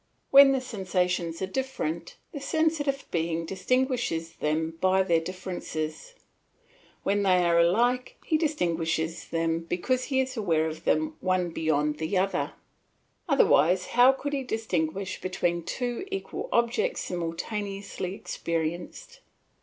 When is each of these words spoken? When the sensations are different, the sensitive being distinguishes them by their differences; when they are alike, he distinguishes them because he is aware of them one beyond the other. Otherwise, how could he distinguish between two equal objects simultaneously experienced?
When 0.31 0.51
the 0.51 0.61
sensations 0.61 1.43
are 1.43 1.45
different, 1.45 2.15
the 2.31 2.39
sensitive 2.41 3.05
being 3.11 3.45
distinguishes 3.45 4.33
them 4.37 4.79
by 4.81 5.03
their 5.03 5.19
differences; 5.19 6.15
when 7.03 7.21
they 7.21 7.43
are 7.45 7.59
alike, 7.59 8.17
he 8.25 8.35
distinguishes 8.35 9.27
them 9.27 9.59
because 9.59 10.05
he 10.05 10.19
is 10.19 10.35
aware 10.35 10.65
of 10.65 10.85
them 10.85 11.17
one 11.19 11.51
beyond 11.51 11.99
the 11.99 12.17
other. 12.17 12.53
Otherwise, 13.29 13.85
how 13.93 14.11
could 14.11 14.33
he 14.33 14.41
distinguish 14.41 15.21
between 15.21 15.61
two 15.61 16.07
equal 16.09 16.49
objects 16.51 17.01
simultaneously 17.01 18.15
experienced? 18.15 19.19